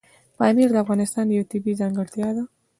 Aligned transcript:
پامیر 0.37 0.69
د 0.71 0.75
افغانستان 0.83 1.25
یوه 1.35 1.49
طبیعي 1.51 1.79
ځانګړتیا 1.81 2.29
ده. 2.37 2.43